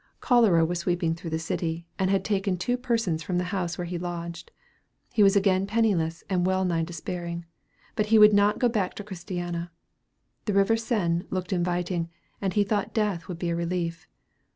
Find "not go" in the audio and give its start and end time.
8.33-8.67